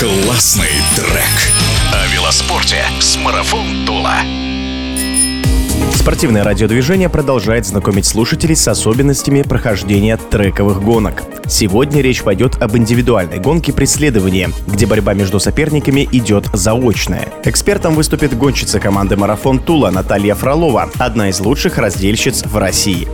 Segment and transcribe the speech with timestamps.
[0.00, 1.52] Классный трек.
[1.92, 4.14] О велоспорте с Марафон Тула.
[5.92, 11.22] Спортивное радиодвижение продолжает знакомить слушателей с особенностями прохождения трековых гонок.
[11.46, 17.28] Сегодня речь пойдет об индивидуальной гонке преследования, где борьба между соперниками идет заочная.
[17.44, 23.06] Экспертом выступит гонщица команды «Марафон Тула» Наталья Фролова, одна из лучших раздельщиц в России.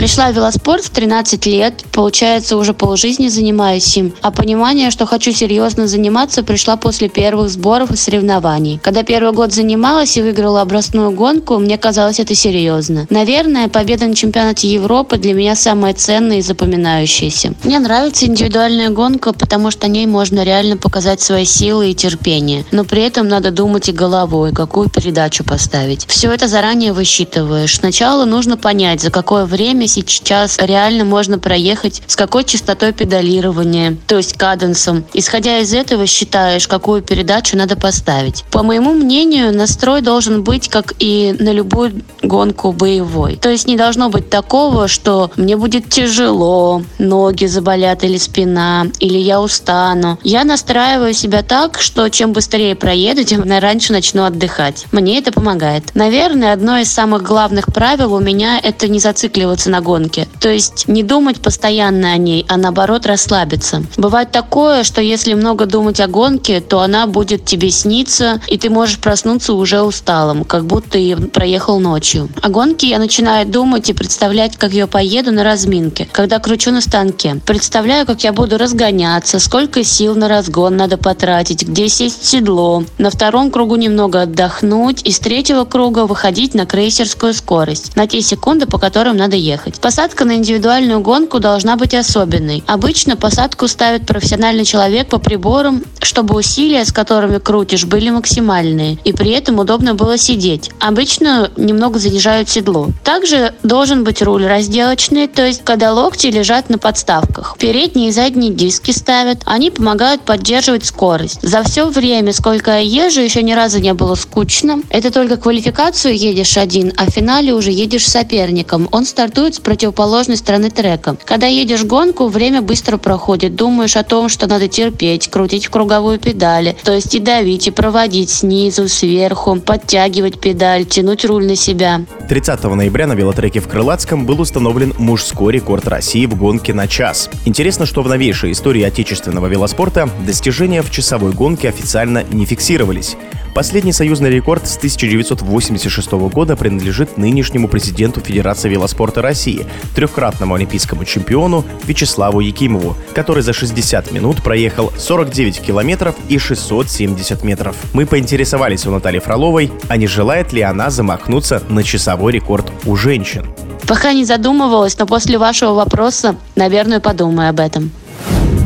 [0.00, 4.14] Пришла в велоспорт в 13 лет, получается, уже полжизни занимаюсь им.
[4.22, 8.80] А понимание, что хочу серьезно заниматься, пришла после первых сборов и соревнований.
[8.82, 13.06] Когда первый год занималась и выиграла образную гонку, мне казалось это серьезно.
[13.10, 17.52] Наверное, победа на чемпионате Европы для меня самая ценная и запоминающаяся.
[17.62, 22.64] Мне нравится индивидуальная гонка, потому что на ней можно реально показать свои силы и терпение.
[22.70, 26.06] Но при этом надо думать и головой, какую передачу поставить.
[26.06, 27.76] Все это заранее высчитываешь.
[27.76, 34.16] Сначала нужно понять, за какое время сейчас реально можно проехать, с какой частотой педалирования, то
[34.16, 35.04] есть каденсом.
[35.12, 38.44] Исходя из этого, считаешь, какую передачу надо поставить.
[38.50, 43.36] По моему мнению, настрой должен быть, как и на любую гонку боевой.
[43.36, 49.18] То есть не должно быть такого, что мне будет тяжело, ноги заболят или спина, или
[49.18, 50.18] я устану.
[50.22, 54.86] Я настраиваю себя так, что чем быстрее проеду, тем раньше начну отдыхать.
[54.92, 55.94] Мне это помогает.
[55.94, 60.28] Наверное, одно из самых главных правил у меня это не зацикливаться на гонке.
[60.40, 63.82] То есть не думать постоянно о ней, а наоборот расслабиться.
[63.96, 68.70] Бывает такое, что если много думать о гонке, то она будет тебе сниться, и ты
[68.70, 72.28] можешь проснуться уже усталым, как будто и проехал ночью.
[72.42, 76.80] О гонке я начинаю думать и представлять, как я поеду на разминке, когда кручу на
[76.80, 77.40] станке.
[77.46, 82.84] Представляю, как я буду разгоняться, сколько сил на разгон надо потратить, где сесть в седло.
[82.98, 88.20] На втором кругу немного отдохнуть и с третьего круга выходить на крейсерскую скорость, на те
[88.20, 89.80] секунды, по которым надо ехать ехать.
[89.80, 92.62] Посадка на индивидуальную гонку должна быть особенной.
[92.66, 99.12] Обычно посадку ставит профессиональный человек по приборам, чтобы усилия, с которыми крутишь, были максимальные, и
[99.12, 100.70] при этом удобно было сидеть.
[100.80, 102.88] Обычно немного занижают седло.
[103.04, 107.56] Также должен быть руль разделочный, то есть когда локти лежат на подставках.
[107.58, 109.42] Передние и задние диски ставят.
[109.44, 111.40] Они помогают поддерживать скорость.
[111.42, 114.82] За все время, сколько я езжу, еще ни разу не было скучно.
[114.90, 118.88] Это только квалификацию едешь один, а в финале уже едешь с соперником.
[118.92, 121.16] Он стартует с противоположной стороны трека.
[121.24, 123.54] Когда едешь гонку, время быстро проходит.
[123.54, 127.72] Думаешь о том, что надо терпеть, крутить в круговую педали, то есть и давить, и
[127.72, 132.02] проводить снизу, сверху, подтягивать педаль, тянуть руль на себя.
[132.28, 137.28] 30 ноября на велотреке в Крылатском был установлен мужской рекорд России в гонке на час.
[137.44, 143.16] Интересно, что в новейшей истории отечественного велоспорта достижения в часовой гонке официально не фиксировались.
[143.54, 149.66] Последний союзный рекорд с 1986 года принадлежит нынешнему президенту Федерации велоспорта России,
[149.96, 157.76] трехкратному олимпийскому чемпиону Вячеславу Якимову, который за 60 минут проехал 49 километров и 670 метров.
[157.92, 162.94] Мы поинтересовались у Натальи Фроловой, а не желает ли она замахнуться на часовой рекорд у
[162.94, 163.46] женщин.
[163.88, 167.90] Пока не задумывалась, но после вашего вопроса, наверное, подумаю об этом.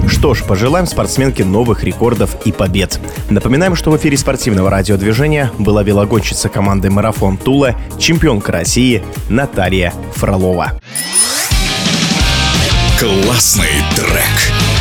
[0.08, 3.00] Что ж, пожелаем спортсменке новых рекордов и побед.
[3.30, 10.80] Напоминаем, что в эфире спортивного радиодвижения была велогонщица команды «Марафон Тула», чемпионка России Наталья Фролова.
[12.98, 14.73] Классный трек.